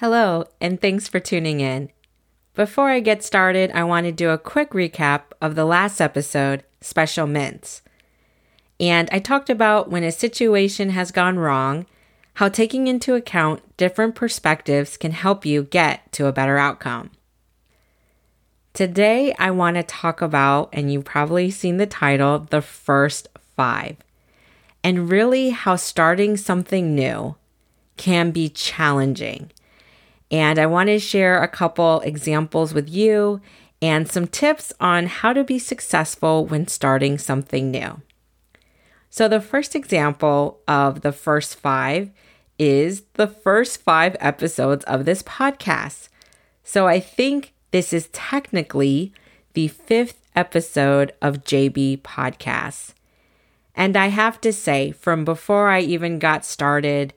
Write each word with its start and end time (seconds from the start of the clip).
Hello, 0.00 0.46
and 0.62 0.80
thanks 0.80 1.08
for 1.08 1.20
tuning 1.20 1.60
in. 1.60 1.90
Before 2.54 2.88
I 2.88 3.00
get 3.00 3.22
started, 3.22 3.70
I 3.72 3.84
want 3.84 4.06
to 4.06 4.12
do 4.12 4.30
a 4.30 4.38
quick 4.38 4.70
recap 4.70 5.24
of 5.42 5.56
the 5.56 5.66
last 5.66 6.00
episode, 6.00 6.64
Special 6.80 7.26
Mints. 7.26 7.82
And 8.80 9.10
I 9.12 9.18
talked 9.18 9.50
about 9.50 9.90
when 9.90 10.02
a 10.02 10.10
situation 10.10 10.88
has 10.88 11.10
gone 11.10 11.38
wrong, 11.38 11.84
how 12.36 12.48
taking 12.48 12.86
into 12.88 13.14
account 13.14 13.60
different 13.76 14.14
perspectives 14.14 14.96
can 14.96 15.12
help 15.12 15.44
you 15.44 15.64
get 15.64 16.10
to 16.12 16.24
a 16.24 16.32
better 16.32 16.56
outcome. 16.56 17.10
Today, 18.72 19.34
I 19.38 19.50
want 19.50 19.76
to 19.76 19.82
talk 19.82 20.22
about, 20.22 20.70
and 20.72 20.90
you've 20.90 21.04
probably 21.04 21.50
seen 21.50 21.76
the 21.76 21.84
title, 21.84 22.38
the 22.38 22.62
first 22.62 23.28
five, 23.54 23.98
and 24.82 25.10
really 25.10 25.50
how 25.50 25.76
starting 25.76 26.38
something 26.38 26.94
new 26.94 27.36
can 27.98 28.30
be 28.30 28.48
challenging 28.48 29.50
and 30.30 30.58
I 30.58 30.66
want 30.66 30.88
to 30.88 30.98
share 30.98 31.42
a 31.42 31.48
couple 31.48 32.00
examples 32.00 32.72
with 32.72 32.88
you 32.88 33.40
and 33.82 34.08
some 34.08 34.26
tips 34.26 34.72
on 34.80 35.06
how 35.06 35.32
to 35.32 35.42
be 35.42 35.58
successful 35.58 36.46
when 36.46 36.68
starting 36.68 37.18
something 37.18 37.70
new. 37.70 38.00
So, 39.08 39.26
the 39.26 39.40
first 39.40 39.74
example 39.74 40.60
of 40.68 41.00
the 41.00 41.12
first 41.12 41.56
five 41.56 42.10
is 42.58 43.02
the 43.14 43.26
first 43.26 43.82
five 43.82 44.16
episodes 44.20 44.84
of 44.84 45.04
this 45.04 45.22
podcast. 45.22 46.08
So, 46.62 46.86
I 46.86 47.00
think 47.00 47.52
this 47.72 47.92
is 47.92 48.08
technically 48.12 49.12
the 49.54 49.68
fifth 49.68 50.20
episode 50.36 51.12
of 51.20 51.42
JB 51.42 52.02
Podcasts. 52.02 52.94
And 53.74 53.96
I 53.96 54.08
have 54.08 54.40
to 54.42 54.52
say, 54.52 54.92
from 54.92 55.24
before 55.24 55.68
I 55.68 55.80
even 55.80 56.18
got 56.18 56.44
started 56.44 57.14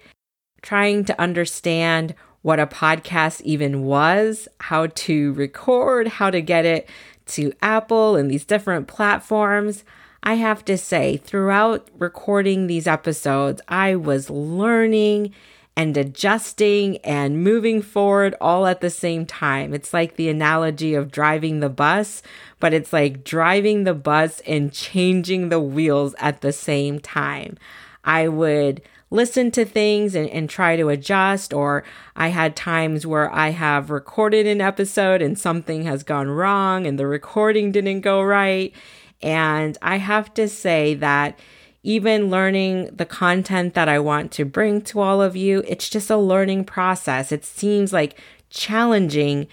trying 0.61 1.05
to 1.05 1.22
understand 1.22 2.16
what 2.43 2.59
a 2.59 2.67
podcast 2.67 3.41
even 3.41 3.83
was, 3.83 4.47
how 4.59 4.88
to 4.88 5.33
record, 5.33 6.07
how 6.07 6.30
to 6.30 6.41
get 6.41 6.66
it 6.66 6.88
to 7.25 7.53
Apple 7.61 8.16
and 8.16 8.30
these 8.30 8.45
different 8.45 8.88
platforms. 8.88 9.83
I 10.22 10.35
have 10.35 10.63
to 10.66 10.77
say, 10.77 11.17
throughout 11.17 11.88
recording 11.97 12.67
these 12.67 12.85
episodes, 12.85 13.61
I 13.67 13.95
was 13.95 14.30
learning 14.30 15.33
and 15.75 15.97
adjusting 15.97 16.97
and 16.97 17.44
moving 17.44 17.81
forward 17.81 18.35
all 18.39 18.67
at 18.67 18.81
the 18.81 18.89
same 18.89 19.25
time. 19.25 19.73
It's 19.73 19.94
like 19.94 20.16
the 20.16 20.30
analogy 20.30 20.94
of 20.94 21.11
driving 21.11 21.61
the 21.61 21.69
bus, 21.69 22.22
but 22.59 22.73
it's 22.73 22.94
like 22.94 23.23
driving 23.23 23.83
the 23.83 23.95
bus 23.95 24.41
and 24.45 24.72
changing 24.72 25.50
the 25.50 25.59
wheels 25.59 26.13
at 26.19 26.41
the 26.41 26.53
same 26.53 27.00
time. 27.00 27.57
I 28.03 28.28
would 28.28 28.81
listen 29.14 29.52
to 29.52 29.64
things 29.64 30.16
and, 30.16 30.28
and 30.31 30.50
try 30.50 30.75
to 30.75 30.89
adjust, 30.89 31.53
or 31.53 31.83
I 32.16 32.30
had 32.30 32.56
times 32.56 33.06
where 33.06 33.31
I 33.31 33.50
have 33.50 33.92
recorded 33.92 34.47
an 34.47 34.59
episode 34.59 35.22
and 35.22 35.38
something 35.38 35.83
has 35.83 36.02
gone 36.02 36.30
wrong 36.30 36.88
and 36.88 36.97
the 36.97 37.06
recording 37.06 37.72
didn't 37.72 38.02
go 38.02 38.23
right. 38.23 38.73
And 39.22 39.78
I 39.84 39.97
have 39.97 40.34
to 40.34 40.50
say 40.50 40.95
that 40.95 41.38
even 41.84 42.31
learning 42.31 42.89
the 42.95 43.06
content 43.06 43.75
that 43.75 43.88
I 43.88 44.00
want 44.00 44.31
to 44.31 44.45
bring 44.45 44.81
to 44.81 45.00
all 45.00 45.22
of 45.22 45.36
you, 45.36 45.64
it's 45.67 45.89
just 45.89 46.09
a 46.09 46.17
learning 46.17 46.66
process. 46.66 47.31
It 47.31 47.45
seems 47.45 47.94
like 47.94 48.19
challenging. 48.50 49.47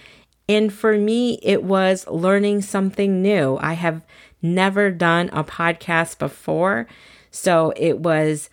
And 0.48 0.72
for 0.72 0.96
me, 0.96 1.38
it 1.42 1.62
was 1.62 2.06
learning 2.06 2.62
something 2.62 3.20
new. 3.20 3.58
I 3.60 3.74
have 3.74 4.06
never 4.40 4.90
done 4.90 5.28
a 5.34 5.44
podcast 5.44 6.18
before. 6.18 6.86
So 7.30 7.74
it 7.76 7.98
was 7.98 8.48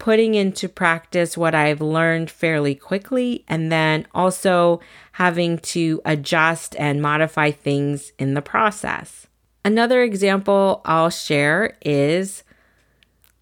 putting 0.00 0.34
into 0.34 0.68
practice 0.68 1.36
what 1.36 1.54
I've 1.54 1.80
learned 1.80 2.30
fairly 2.30 2.74
quickly, 2.74 3.44
and 3.46 3.70
then 3.70 4.06
also 4.12 4.80
having 5.12 5.58
to 5.58 6.00
adjust 6.04 6.74
and 6.76 7.00
modify 7.00 7.52
things 7.52 8.12
in 8.18 8.34
the 8.34 8.42
process. 8.42 9.28
Another 9.64 10.02
example 10.02 10.80
I'll 10.84 11.10
share 11.10 11.76
is 11.82 12.42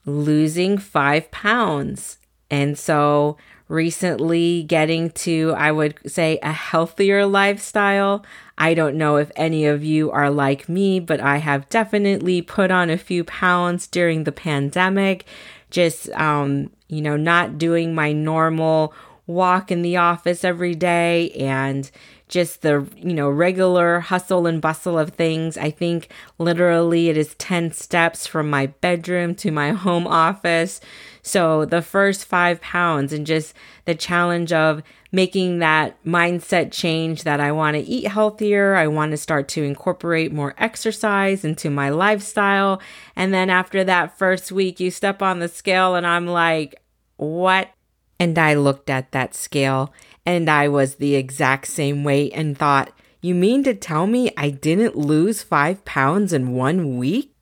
losing 0.05 0.77
five 0.77 1.31
pounds. 1.31 2.19
And 2.51 2.77
so 2.77 3.37
recently 3.69 4.63
getting 4.65 5.11
to, 5.11 5.55
I 5.57 5.71
would 5.71 5.99
say, 6.11 6.39
a 6.43 6.53
healthier 6.53 7.27
lifestyle. 7.27 8.25
I 8.57 8.75
don't 8.75 8.97
know 8.97 9.17
if 9.17 9.31
any 9.37 9.67
of 9.67 9.85
you 9.85 10.11
are 10.11 10.31
like 10.31 10.69
me, 10.69 10.99
but 10.99 11.21
I 11.21 11.37
have 11.37 11.69
definitely 11.69 12.43
put 12.43 12.71
on 12.71 12.91
a 12.91 12.99
few 12.99 13.23
pounds 13.23 13.87
during 13.87 14.25
the 14.25 14.33
pandemic 14.33 15.25
just, 15.71 16.11
um, 16.11 16.71
you 16.89 17.01
know, 17.03 17.17
not 17.17 17.59
doing 17.59 17.95
my 17.95 18.13
normal 18.13 18.93
walk 19.29 19.71
in 19.71 19.83
the 19.83 19.97
office 19.97 20.43
every 20.43 20.75
day 20.75 21.31
and 21.33 21.91
just 22.29 22.63
the 22.63 22.87
you 22.97 23.15
know 23.15 23.29
regular 23.29 24.01
hustle 24.01 24.47
and 24.47 24.61
bustle 24.61 24.99
of 24.99 25.11
things. 25.11 25.57
I 25.57 25.71
think 25.71 26.09
literally 26.39 27.09
it 27.09 27.17
is 27.17 27.35
10 27.37 27.73
steps 27.73 28.27
from 28.27 28.51
my 28.51 28.67
bedroom 28.67 29.35
to 29.37 29.51
my 29.51 29.71
home 29.85 30.07
office. 30.07 30.81
So 31.23 31.65
the 31.65 31.83
first 31.83 32.25
5 32.25 32.61
pounds 32.61 33.13
and 33.13 33.27
just 33.27 33.55
the 33.85 33.95
challenge 33.95 34.53
of 34.53 34.83
making 35.13 35.59
that 35.59 36.03
mindset 36.05 36.71
change 36.71 37.23
that 37.25 37.41
i 37.41 37.51
want 37.51 37.75
to 37.75 37.81
eat 37.81 38.07
healthier 38.07 38.75
i 38.75 38.87
want 38.87 39.11
to 39.11 39.17
start 39.17 39.49
to 39.49 39.63
incorporate 39.63 40.31
more 40.31 40.55
exercise 40.59 41.45
into 41.45 41.71
my 41.71 41.89
lifestyle. 41.89 42.81
And 43.17 43.33
then 43.33 43.49
after 43.51 43.85
that 43.85 44.19
first 44.19 44.53
week 44.53 44.81
you 44.81 44.91
step 44.91 45.23
on 45.23 45.39
the 45.39 45.49
scale 45.49 45.95
and 45.95 46.07
i'm 46.07 46.27
like 46.27 46.83
what 47.17 47.71
and 48.21 48.39
I 48.39 48.55
looked 48.55 48.91
at 48.91 49.13
that 49.13 49.35
scale 49.35 49.93
and 50.27 50.49
I 50.51 50.69
was 50.69 50.97
the 50.97 51.15
exact 51.15 51.69
same 51.69 52.05
weight 52.05 52.33
and 52.35 52.57
thought, 52.57 52.93
You 53.21 53.35
mean 53.35 53.65
to 53.65 53.75
tell 53.75 54.07
me 54.07 54.31
I 54.37 54.51
didn't 54.51 54.97
lose 54.97 55.43
five 55.43 55.85
pounds 55.85 56.33
in 56.33 56.53
one 56.53 56.99
week? 56.99 57.35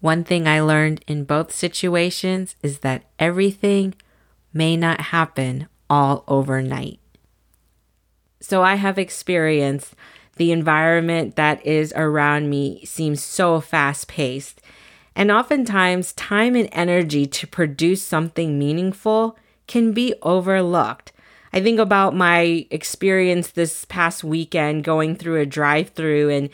One 0.00 0.24
thing 0.24 0.48
I 0.48 0.60
learned 0.60 1.04
in 1.06 1.24
both 1.24 1.54
situations 1.54 2.56
is 2.62 2.80
that 2.80 3.04
everything 3.18 3.94
may 4.52 4.76
not 4.76 5.00
happen 5.00 5.68
all 5.88 6.24
overnight. 6.26 6.98
So 8.40 8.62
I 8.62 8.74
have 8.74 8.98
experienced 8.98 9.94
the 10.36 10.50
environment 10.50 11.36
that 11.36 11.64
is 11.64 11.92
around 11.94 12.50
me 12.50 12.84
seems 12.84 13.22
so 13.22 13.60
fast 13.60 14.08
paced. 14.08 14.60
And 15.14 15.30
oftentimes, 15.30 16.14
time 16.14 16.56
and 16.56 16.68
energy 16.72 17.26
to 17.26 17.46
produce 17.46 18.02
something 18.02 18.58
meaningful 18.58 19.36
can 19.72 19.92
be 19.92 20.14
overlooked. 20.20 21.12
I 21.50 21.62
think 21.62 21.78
about 21.80 22.14
my 22.14 22.66
experience 22.70 23.52
this 23.52 23.86
past 23.86 24.22
weekend 24.22 24.84
going 24.84 25.16
through 25.16 25.40
a 25.40 25.46
drive 25.46 25.88
through 25.88 26.28
and 26.28 26.50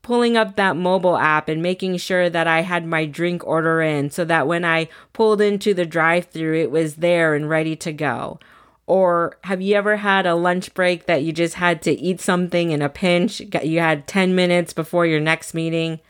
pulling 0.00 0.34
up 0.34 0.56
that 0.56 0.74
mobile 0.74 1.18
app 1.18 1.50
and 1.50 1.62
making 1.62 1.98
sure 1.98 2.30
that 2.30 2.46
I 2.46 2.62
had 2.62 2.86
my 2.86 3.04
drink 3.04 3.46
order 3.46 3.82
in 3.82 4.08
so 4.08 4.24
that 4.24 4.46
when 4.46 4.64
I 4.64 4.88
pulled 5.12 5.42
into 5.42 5.74
the 5.74 5.84
drive 5.84 6.28
through, 6.28 6.58
it 6.58 6.70
was 6.70 6.94
there 6.94 7.34
and 7.34 7.50
ready 7.50 7.76
to 7.76 7.92
go. 7.92 8.40
Or 8.86 9.36
have 9.44 9.60
you 9.60 9.74
ever 9.74 9.98
had 9.98 10.24
a 10.24 10.34
lunch 10.34 10.72
break 10.72 11.04
that 11.04 11.22
you 11.22 11.34
just 11.34 11.56
had 11.56 11.82
to 11.82 11.92
eat 11.92 12.22
something 12.22 12.70
in 12.70 12.80
a 12.80 12.88
pinch? 12.88 13.42
You 13.62 13.80
had 13.80 14.06
10 14.06 14.34
minutes 14.34 14.72
before 14.72 15.04
your 15.04 15.20
next 15.20 15.52
meeting? 15.52 16.00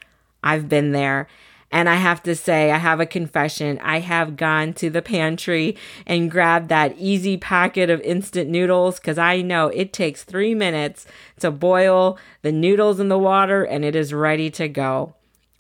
I've 0.44 0.69
been 0.69 0.93
there. 0.93 1.27
And 1.71 1.89
I 1.89 1.97
have 1.97 2.23
to 2.23 2.34
say, 2.34 2.71
I 2.71 2.79
have 2.79 2.99
a 2.99 3.06
confession. 3.06 3.79
I 3.83 4.01
have 4.01 4.37
gone 4.37 4.73
to 4.75 4.89
the 4.89 5.03
pantry 5.03 5.77
and 6.06 6.31
grabbed 6.31 6.71
that 6.71 6.97
easy 6.97 7.37
packet 7.37 7.91
of 7.91 8.01
instant 8.01 8.49
noodles 8.49 8.99
because 8.99 9.19
I 9.19 9.43
know 9.43 9.69
it 9.69 9.93
takes 9.93 10.25
three 10.25 10.55
minutes 10.55 11.07
to 11.41 11.51
boil 11.51 12.19
the 12.43 12.53
noodles 12.53 13.01
in 13.01 13.09
the 13.09 13.19
water 13.19 13.65
and 13.65 13.84
it 13.84 13.95
is 13.95 14.15
ready 14.15 14.51
to 14.53 14.69
go. 14.69 15.15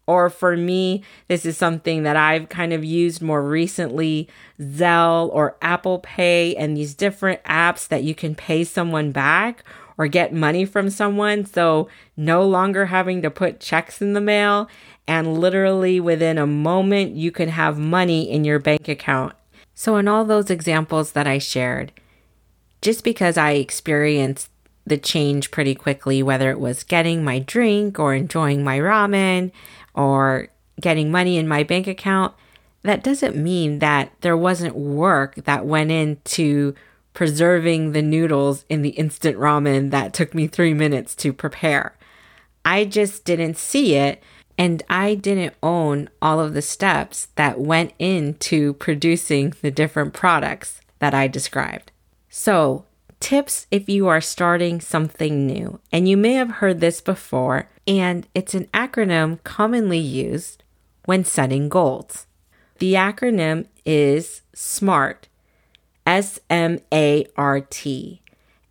Or 0.06 0.30
for 0.30 0.56
me, 0.56 1.02
this 1.28 1.44
is 1.44 1.58
something 1.58 2.04
that 2.04 2.16
I've 2.16 2.48
kind 2.48 2.72
of 2.72 2.82
used 2.82 3.20
more 3.20 3.42
recently 3.42 4.26
Zelle 4.58 5.28
or 5.34 5.58
Apple 5.60 5.98
Pay 5.98 6.56
and 6.56 6.74
these 6.74 6.94
different 6.94 7.44
apps 7.44 7.86
that 7.88 8.04
you 8.04 8.14
can 8.14 8.34
pay 8.34 8.64
someone 8.64 9.12
back 9.12 9.62
or 9.98 10.06
get 10.06 10.32
money 10.32 10.64
from 10.64 10.88
someone. 10.88 11.44
So 11.44 11.88
no 12.16 12.46
longer 12.46 12.86
having 12.86 13.20
to 13.22 13.30
put 13.30 13.60
checks 13.60 14.00
in 14.00 14.14
the 14.14 14.20
mail 14.20 14.68
and 15.08 15.38
literally 15.38 15.98
within 16.00 16.36
a 16.36 16.46
moment, 16.46 17.16
you 17.16 17.32
can 17.32 17.48
have 17.48 17.78
money 17.78 18.30
in 18.30 18.44
your 18.44 18.58
bank 18.58 18.88
account. 18.88 19.32
So, 19.74 19.96
in 19.96 20.06
all 20.06 20.26
those 20.26 20.50
examples 20.50 21.12
that 21.12 21.26
I 21.26 21.38
shared, 21.38 21.92
just 22.82 23.04
because 23.04 23.38
I 23.38 23.52
experienced 23.52 24.50
the 24.86 24.98
change 24.98 25.50
pretty 25.50 25.74
quickly, 25.74 26.22
whether 26.22 26.50
it 26.50 26.60
was 26.60 26.84
getting 26.84 27.24
my 27.24 27.38
drink 27.38 27.98
or 27.98 28.14
enjoying 28.14 28.62
my 28.62 28.78
ramen 28.78 29.50
or 29.94 30.48
getting 30.78 31.10
money 31.10 31.38
in 31.38 31.48
my 31.48 31.62
bank 31.62 31.86
account, 31.86 32.34
that 32.82 33.02
doesn't 33.02 33.34
mean 33.34 33.78
that 33.78 34.12
there 34.20 34.36
wasn't 34.36 34.76
work 34.76 35.36
that 35.36 35.64
went 35.64 35.90
into 35.90 36.74
preserving 37.18 37.90
the 37.90 38.00
noodles 38.00 38.64
in 38.68 38.82
the 38.82 38.90
instant 38.90 39.36
ramen 39.36 39.90
that 39.90 40.14
took 40.14 40.32
me 40.34 40.46
three 40.46 40.72
minutes 40.72 41.16
to 41.16 41.32
prepare. 41.32 41.92
I 42.64 42.84
just 42.84 43.24
didn't 43.24 43.58
see 43.58 43.96
it 43.96 44.22
and 44.56 44.84
I 44.88 45.16
didn't 45.16 45.54
own 45.60 46.10
all 46.22 46.38
of 46.38 46.54
the 46.54 46.62
steps 46.62 47.26
that 47.34 47.58
went 47.58 47.92
into 47.98 48.74
producing 48.74 49.52
the 49.62 49.72
different 49.72 50.14
products 50.14 50.80
that 51.00 51.12
I 51.12 51.26
described. 51.26 51.90
So, 52.30 52.84
tips 53.18 53.66
if 53.72 53.88
you 53.88 54.06
are 54.06 54.20
starting 54.20 54.80
something 54.80 55.44
new. 55.44 55.80
And 55.90 56.08
you 56.08 56.16
may 56.16 56.34
have 56.34 56.62
heard 56.62 56.78
this 56.78 57.00
before, 57.00 57.68
and 57.84 58.28
it's 58.32 58.54
an 58.54 58.66
acronym 58.66 59.42
commonly 59.42 59.98
used 59.98 60.62
when 61.04 61.24
setting 61.24 61.68
goals. 61.68 62.28
The 62.78 62.94
acronym 62.94 63.66
is 63.84 64.42
SMART, 64.54 65.26
S 66.08 66.40
M 66.48 66.78
A 66.90 67.26
R 67.36 67.60
T, 67.60 68.22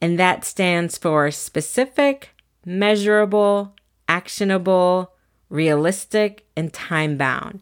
and 0.01 0.17
that 0.17 0.43
stands 0.43 0.97
for 0.97 1.29
specific, 1.29 2.31
measurable, 2.65 3.75
actionable, 4.07 5.13
realistic, 5.47 6.47
and 6.55 6.73
time 6.73 7.15
bound. 7.15 7.61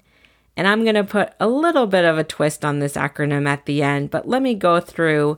And 0.56 0.66
I'm 0.66 0.84
going 0.84 0.96
to 0.96 1.04
put 1.04 1.34
a 1.42 1.50
little 1.50 1.88
bit 1.88 2.06
of 2.06 2.18
a 2.18 2.24
twist 2.24 2.64
on 2.64 2.80
this 2.80 2.94
acronym 2.94 3.46
at 3.50 3.66
the 3.66 3.84
end, 3.84 4.12
but 4.12 4.30
let 4.30 4.42
me 4.42 4.56
go 4.56 4.80
through 4.80 5.38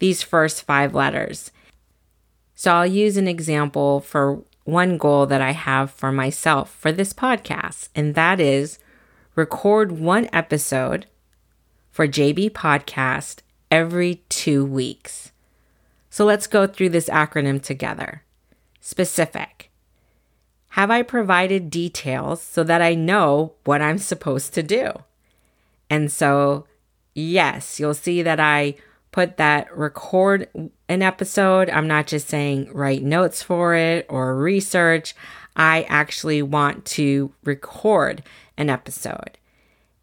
these 0.00 0.20
first 0.20 0.64
five 0.64 0.92
letters. 0.92 1.52
So 2.56 2.72
I'll 2.72 2.86
use 2.86 3.16
an 3.16 3.28
example 3.28 4.00
for 4.00 4.42
one 4.64 4.98
goal 4.98 5.26
that 5.26 5.40
I 5.40 5.52
have 5.52 5.92
for 5.92 6.10
myself 6.10 6.74
for 6.74 6.90
this 6.90 7.12
podcast, 7.12 7.90
and 7.94 8.16
that 8.16 8.40
is 8.40 8.80
record 9.36 9.92
one 9.92 10.28
episode 10.32 11.06
for 11.92 12.08
JB 12.08 12.50
Podcast 12.50 13.42
every 13.76 14.22
two 14.30 14.64
weeks. 14.64 15.32
So 16.08 16.24
let's 16.24 16.46
go 16.46 16.66
through 16.66 16.88
this 16.88 17.10
acronym 17.10 17.62
together. 17.62 18.22
Specific. 18.80 19.70
Have 20.70 20.90
I 20.90 21.02
provided 21.02 21.68
details 21.68 22.40
so 22.40 22.64
that 22.64 22.80
I 22.80 22.94
know 22.94 23.52
what 23.64 23.82
I'm 23.82 23.98
supposed 23.98 24.54
to 24.54 24.62
do? 24.62 24.92
And 25.90 26.10
so, 26.10 26.66
yes, 27.14 27.78
you'll 27.78 27.92
see 27.92 28.22
that 28.22 28.40
I 28.40 28.76
put 29.12 29.36
that 29.36 29.76
record 29.76 30.48
an 30.88 31.02
episode. 31.02 31.68
I'm 31.68 31.86
not 31.86 32.06
just 32.06 32.28
saying 32.28 32.70
write 32.72 33.02
notes 33.02 33.42
for 33.42 33.74
it 33.74 34.06
or 34.08 34.38
research. 34.38 35.14
I 35.54 35.82
actually 35.82 36.40
want 36.40 36.86
to 36.96 37.30
record 37.44 38.22
an 38.56 38.70
episode. 38.70 39.36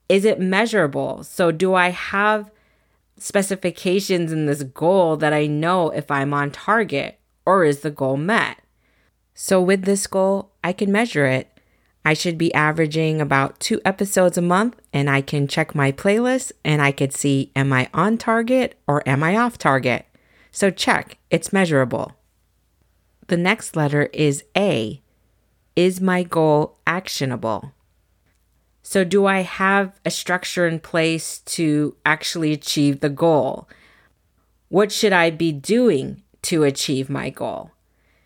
Is 0.09 0.25
it 0.25 0.39
measurable? 0.39 1.23
So, 1.23 1.51
do 1.51 1.73
I 1.73 1.89
have 1.89 2.51
specifications 3.23 4.33
in 4.33 4.47
this 4.47 4.63
goal 4.63 5.15
that 5.15 5.31
I 5.31 5.47
know 5.47 5.89
if 5.91 6.11
I'm 6.11 6.33
on 6.33 6.51
target 6.51 7.19
or 7.45 7.63
is 7.63 7.79
the 7.79 7.89
goal 7.89 8.17
met? 8.17 8.57
So, 9.33 9.61
with 9.61 9.83
this 9.83 10.05
goal, 10.07 10.51
I 10.63 10.73
can 10.73 10.91
measure 10.91 11.25
it. 11.25 11.47
I 12.05 12.13
should 12.13 12.37
be 12.37 12.53
averaging 12.53 13.21
about 13.21 13.61
two 13.61 13.79
episodes 13.85 14.37
a 14.37 14.41
month, 14.41 14.75
and 14.91 15.09
I 15.09 15.21
can 15.21 15.47
check 15.47 15.73
my 15.73 15.93
playlist 15.93 16.51
and 16.65 16.81
I 16.81 16.91
could 16.91 17.13
see 17.13 17.51
am 17.55 17.71
I 17.71 17.89
on 17.93 18.17
target 18.17 18.77
or 18.87 19.07
am 19.07 19.23
I 19.23 19.37
off 19.37 19.57
target? 19.57 20.05
So, 20.51 20.69
check, 20.69 21.17
it's 21.31 21.53
measurable. 21.53 22.11
The 23.27 23.37
next 23.37 23.77
letter 23.77 24.09
is 24.11 24.43
A. 24.55 25.01
Is 25.77 26.01
my 26.01 26.23
goal 26.23 26.77
actionable? 26.85 27.71
So, 28.85 29.05
do 29.05 29.25
I 29.25 29.39
have 29.41 29.97
a 30.05 30.11
structure 30.11 30.67
in 30.67 30.79
place 30.79 31.39
to 31.39 31.95
actually 32.05 32.51
achieve 32.51 32.99
the 32.99 33.09
goal? 33.09 33.69
What 34.67 34.91
should 34.91 35.13
I 35.13 35.29
be 35.29 35.53
doing 35.53 36.21
to 36.43 36.63
achieve 36.63 37.09
my 37.09 37.29
goal? 37.29 37.71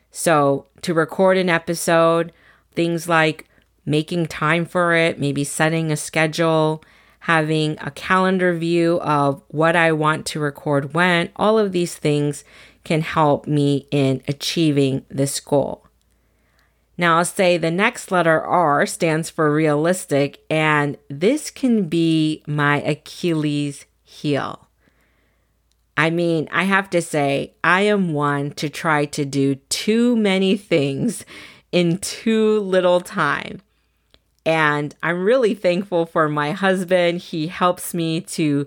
So, 0.10 0.66
to 0.82 0.96
record 0.96 1.38
an 1.38 1.48
episode, 1.48 2.34
things 2.74 3.08
like 3.08 3.48
making 3.86 4.26
time 4.26 4.66
for 4.66 4.96
it, 4.96 5.20
maybe 5.20 5.44
setting 5.44 5.92
a 5.92 5.96
schedule, 5.96 6.84
having 7.22 7.78
a 7.80 7.92
calendar 7.92 8.54
view 8.54 9.00
of 9.02 9.44
what 9.50 9.76
I 9.76 9.92
want 9.92 10.26
to 10.28 10.40
record 10.40 10.94
when, 10.96 11.30
all 11.36 11.60
of 11.60 11.72
these 11.72 11.96
things 11.96 12.44
can 12.84 13.02
help 13.02 13.46
me 13.46 13.88
in 13.92 14.24
achieving 14.28 15.06
this 15.10 15.40
goal. 15.40 15.87
Now, 16.98 17.18
I'll 17.18 17.26
say 17.26 17.58
the 17.58 17.70
next 17.70 18.12
letter 18.12 18.42
R 18.42 18.86
stands 18.86 19.30
for 19.30 19.54
realistic, 19.54 20.44
and 20.50 20.98
this 21.10 21.52
can 21.52 21.88
be 21.90 22.44
my 22.48 22.82
Achilles 22.82 23.86
heel. 24.04 24.68
I 25.96 26.10
mean, 26.10 26.48
I 26.52 26.64
have 26.64 26.90
to 26.92 27.02
say, 27.02 27.54
I 27.64 27.82
am 27.82 28.14
one 28.14 28.52
to 28.52 28.70
try 28.70 29.06
to 29.06 29.26
do 29.26 29.56
too 29.56 30.16
many 30.16 30.58
things 30.58 31.26
in 31.72 31.98
too 31.98 32.60
little 32.60 33.02
time. 33.02 33.62
And 34.46 34.96
I'm 35.04 35.24
really 35.24 35.54
thankful 35.54 36.06
for 36.06 36.30
my 36.30 36.52
husband. 36.52 37.20
He 37.20 37.48
helps 37.48 37.94
me 37.94 38.22
to 38.22 38.66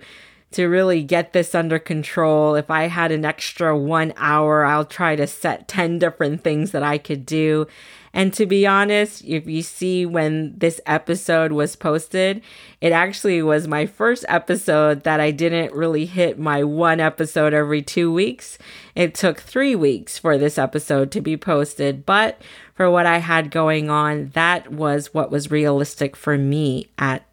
to 0.52 0.66
really 0.66 1.02
get 1.02 1.32
this 1.32 1.54
under 1.54 1.78
control. 1.78 2.54
If 2.54 2.70
I 2.70 2.88
had 2.88 3.12
an 3.12 3.24
extra 3.24 3.76
1 3.76 4.14
hour, 4.16 4.64
I'll 4.64 4.84
try 4.84 5.16
to 5.16 5.26
set 5.26 5.68
10 5.68 5.98
different 5.98 6.42
things 6.42 6.72
that 6.72 6.82
I 6.82 6.98
could 6.98 7.24
do. 7.24 7.66
And 8.12 8.34
to 8.34 8.44
be 8.44 8.66
honest, 8.66 9.24
if 9.24 9.46
you 9.46 9.62
see 9.62 10.04
when 10.04 10.58
this 10.58 10.80
episode 10.84 11.52
was 11.52 11.76
posted, 11.76 12.42
it 12.80 12.90
actually 12.90 13.40
was 13.40 13.68
my 13.68 13.86
first 13.86 14.24
episode 14.28 15.04
that 15.04 15.20
I 15.20 15.30
didn't 15.30 15.72
really 15.72 16.06
hit 16.06 16.36
my 16.36 16.64
one 16.64 16.98
episode 16.98 17.54
every 17.54 17.82
two 17.82 18.12
weeks. 18.12 18.58
It 18.96 19.14
took 19.14 19.40
three 19.40 19.76
weeks 19.76 20.18
for 20.18 20.36
this 20.36 20.58
episode 20.58 21.12
to 21.12 21.20
be 21.20 21.36
posted, 21.36 22.04
but 22.04 22.42
for 22.74 22.90
what 22.90 23.06
I 23.06 23.18
had 23.18 23.52
going 23.52 23.90
on, 23.90 24.30
that 24.30 24.72
was 24.72 25.14
what 25.14 25.30
was 25.30 25.52
realistic 25.52 26.16
for 26.16 26.36
me 26.36 26.88
at 26.98 27.24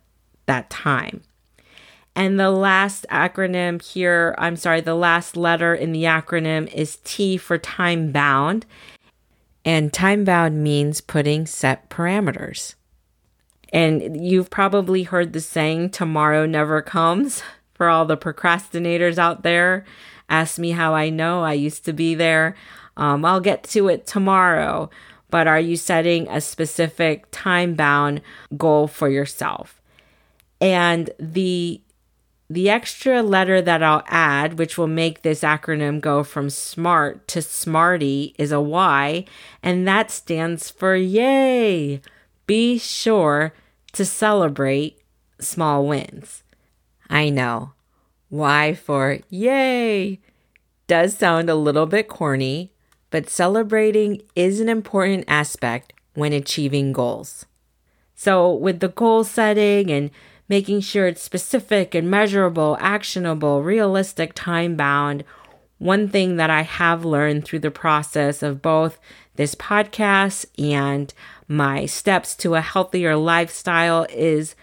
that 0.45 0.69
time. 0.69 1.23
And 2.17 2.39
the 2.39 2.49
last 2.49 3.05
acronym 3.11 3.79
here, 3.79 4.33
I'm 4.39 4.55
sorry, 4.55 4.81
the 4.81 4.95
last 4.95 5.37
letter 5.37 5.75
in 5.75 5.91
the 5.91 6.05
acronym 6.05 6.67
is 6.73 6.97
T 7.03 7.37
for 7.37 7.59
time 7.59 8.11
bound. 8.11 8.65
And 9.63 9.93
time 9.93 10.23
bound 10.23 10.63
means 10.63 10.99
putting 10.99 11.45
set 11.45 11.91
parameters. 11.91 12.73
And 13.71 14.25
you've 14.25 14.49
probably 14.49 15.03
heard 15.03 15.31
the 15.31 15.39
saying, 15.39 15.91
tomorrow 15.91 16.47
never 16.47 16.81
comes. 16.81 17.43
For 17.75 17.87
all 17.87 18.05
the 18.05 18.17
procrastinators 18.17 19.19
out 19.19 19.43
there, 19.43 19.85
ask 20.27 20.57
me 20.57 20.71
how 20.71 20.95
I 20.95 21.11
know. 21.11 21.43
I 21.43 21.53
used 21.53 21.85
to 21.85 21.93
be 21.93 22.15
there. 22.15 22.55
Um, 22.95 23.23
I'll 23.23 23.39
get 23.39 23.61
to 23.65 23.89
it 23.89 24.07
tomorrow. 24.07 24.89
But 25.29 25.45
are 25.45 25.59
you 25.59 25.77
setting 25.77 26.27
a 26.27 26.41
specific 26.41 27.27
time 27.29 27.75
bound 27.75 28.23
goal 28.57 28.87
for 28.87 29.07
yourself? 29.07 29.79
And 30.59 31.11
the 31.19 31.79
the 32.49 32.69
extra 32.69 33.21
letter 33.21 33.61
that 33.61 33.83
I'll 33.83 34.03
add, 34.07 34.57
which 34.57 34.77
will 34.77 34.87
make 34.87 35.21
this 35.21 35.41
acronym 35.41 35.99
go 35.99 36.23
from 36.23 36.49
SMART 36.49 37.27
to 37.29 37.41
SMARTY, 37.41 38.35
is 38.37 38.51
a 38.51 38.61
Y, 38.61 39.25
and 39.61 39.87
that 39.87 40.11
stands 40.11 40.71
for 40.71 40.95
Yay! 40.95 42.01
Be 42.45 42.77
sure 42.77 43.53
to 43.91 44.05
celebrate 44.05 45.01
small 45.39 45.85
wins. 45.85 46.43
I 47.09 47.29
know. 47.29 47.73
Y 48.29 48.73
for 48.75 49.19
Yay! 49.29 50.19
Does 50.87 51.17
sound 51.17 51.49
a 51.49 51.55
little 51.55 51.85
bit 51.85 52.07
corny, 52.07 52.71
but 53.09 53.29
celebrating 53.29 54.21
is 54.35 54.61
an 54.61 54.69
important 54.69 55.25
aspect 55.27 55.91
when 56.13 56.31
achieving 56.31 56.93
goals. 56.93 57.45
So, 58.15 58.51
with 58.51 58.79
the 58.79 58.87
goal 58.87 59.23
setting 59.25 59.91
and 59.91 60.11
making 60.49 60.81
sure 60.81 61.07
it's 61.07 61.21
specific 61.21 61.93
and 61.93 62.09
measurable, 62.09 62.77
actionable, 62.79 63.63
realistic, 63.63 64.33
time 64.33 64.75
bound. 64.75 65.23
One 65.77 66.07
thing 66.07 66.37
that 66.37 66.49
I 66.49 66.61
have 66.63 67.05
learned 67.05 67.45
through 67.45 67.59
the 67.59 67.71
process 67.71 68.41
of 68.41 68.61
both 68.61 68.99
this 69.35 69.55
podcast 69.55 70.45
and 70.57 71.13
my 71.47 71.85
steps 71.85 72.35
to 72.37 72.55
a 72.55 72.61
healthier 72.61 73.15
lifestyle 73.15 74.07
is 74.09 74.55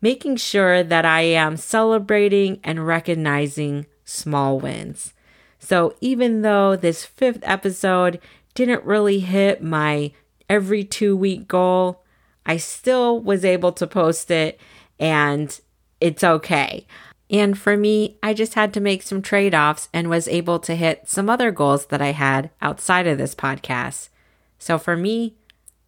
making 0.00 0.36
sure 0.36 0.82
that 0.82 1.04
I 1.04 1.22
am 1.22 1.56
celebrating 1.56 2.60
and 2.64 2.86
recognizing 2.86 3.86
small 4.04 4.58
wins. 4.58 5.14
So 5.58 5.94
even 6.00 6.42
though 6.42 6.76
this 6.76 7.04
fifth 7.04 7.40
episode 7.42 8.20
didn't 8.54 8.84
really 8.84 9.20
hit 9.20 9.62
my 9.62 10.12
every 10.48 10.84
two 10.84 11.16
week 11.16 11.48
goal, 11.48 12.02
I 12.44 12.58
still 12.58 13.18
was 13.18 13.44
able 13.44 13.72
to 13.72 13.86
post 13.86 14.30
it 14.30 14.60
and 14.98 15.60
it's 16.00 16.24
okay. 16.24 16.86
And 17.30 17.58
for 17.58 17.76
me, 17.76 18.18
I 18.22 18.34
just 18.34 18.54
had 18.54 18.74
to 18.74 18.80
make 18.80 19.02
some 19.02 19.22
trade 19.22 19.54
offs 19.54 19.88
and 19.92 20.08
was 20.10 20.28
able 20.28 20.58
to 20.60 20.76
hit 20.76 21.08
some 21.08 21.30
other 21.30 21.50
goals 21.50 21.86
that 21.86 22.02
I 22.02 22.12
had 22.12 22.50
outside 22.60 23.06
of 23.06 23.18
this 23.18 23.34
podcast. 23.34 24.10
So 24.58 24.78
for 24.78 24.96
me, 24.96 25.34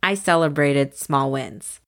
I 0.02 0.14
celebrated 0.14 0.96
small 0.96 1.30
wins. 1.30 1.80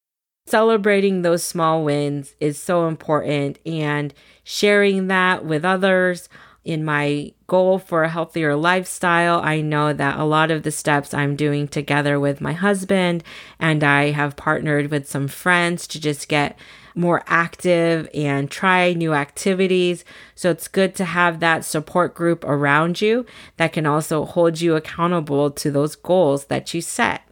Celebrating 0.47 1.23
those 1.23 1.43
small 1.43 1.85
wins 1.85 2.35
is 2.41 2.59
so 2.59 2.89
important, 2.89 3.59
and 3.67 4.15
sharing 4.45 5.09
that 5.09 5.45
with 5.45 5.65
others 5.65 6.29
in 6.65 6.85
my 6.85 7.33
goal 7.47 7.79
for 7.79 8.03
a 8.03 8.09
healthier 8.09 8.57
lifestyle, 8.57 9.41
I 9.41 9.61
know 9.61 9.93
that 9.93 10.19
a 10.19 10.25
lot 10.25 10.51
of 10.51 10.63
the 10.63 10.71
steps 10.71 11.13
I'm 11.13 11.37
doing 11.37 11.69
together 11.69 12.19
with 12.19 12.41
my 12.41 12.55
husband, 12.55 13.25
and 13.59 13.85
I 13.85 14.11
have 14.11 14.37
partnered 14.37 14.91
with 14.91 15.09
some 15.09 15.29
friends 15.29 15.87
to 15.89 16.01
just 16.01 16.29
get 16.29 16.59
more 16.99 17.23
active 17.27 18.09
and 18.13 18.51
try 18.51 18.93
new 18.93 19.15
activities. 19.15 20.05
So 20.35 20.51
it's 20.51 20.69
good 20.69 20.95
to 20.97 21.05
have 21.05 21.41
that 21.41 21.65
support 21.65 22.15
group 22.15 22.45
around 22.45 23.01
you 23.01 23.25
that 23.57 23.73
can 23.73 23.87
also 23.87 24.25
hold 24.25 24.61
you 24.61 24.75
accountable 24.77 25.51
to 25.53 25.71
those 25.71 25.97
goals 25.97 26.47
that 26.47 26.75
you 26.75 26.81
set. 26.83 27.23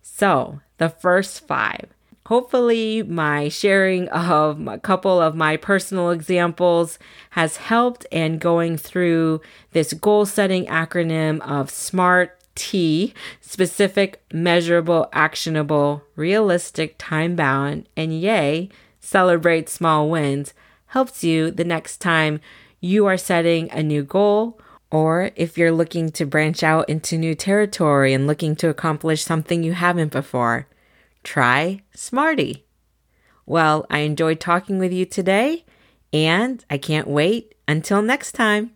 So, 0.00 0.60
the 0.78 0.88
first 0.88 1.46
five. 1.46 1.88
Hopefully, 2.26 3.02
my 3.02 3.48
sharing 3.48 4.08
of 4.08 4.66
a 4.68 4.78
couple 4.78 5.20
of 5.20 5.34
my 5.34 5.56
personal 5.56 6.10
examples 6.10 6.98
has 7.30 7.56
helped 7.56 8.06
and 8.12 8.40
going 8.40 8.76
through 8.76 9.40
this 9.72 9.92
goal 9.92 10.24
setting 10.24 10.66
acronym 10.66 11.40
of 11.40 11.68
SMART 11.68 12.38
T, 12.54 13.14
specific, 13.40 14.22
measurable, 14.32 15.08
actionable, 15.12 16.02
realistic, 16.16 16.96
time 16.98 17.34
bound, 17.36 17.88
and 17.96 18.18
yay, 18.18 18.68
celebrate 19.00 19.68
small 19.68 20.08
wins 20.08 20.54
helps 20.86 21.24
you 21.24 21.50
the 21.50 21.64
next 21.64 21.98
time 21.98 22.40
you 22.80 23.06
are 23.06 23.16
setting 23.16 23.70
a 23.70 23.82
new 23.82 24.02
goal 24.02 24.60
or 24.90 25.30
if 25.36 25.56
you're 25.56 25.72
looking 25.72 26.10
to 26.10 26.26
branch 26.26 26.62
out 26.62 26.86
into 26.88 27.16
new 27.16 27.34
territory 27.34 28.12
and 28.12 28.26
looking 28.26 28.54
to 28.54 28.68
accomplish 28.68 29.24
something 29.24 29.62
you 29.62 29.72
haven't 29.72 30.12
before. 30.12 30.68
Try 31.24 31.80
Smarty. 31.94 32.66
Well, 33.46 33.86
I 33.88 34.00
enjoyed 34.00 34.38
talking 34.38 34.78
with 34.78 34.92
you 34.92 35.06
today, 35.06 35.64
and 36.12 36.62
I 36.68 36.76
can't 36.76 37.08
wait 37.08 37.54
until 37.66 38.02
next 38.02 38.32
time. 38.32 38.72